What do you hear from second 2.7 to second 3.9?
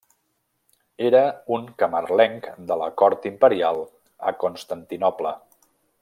de la cort imperial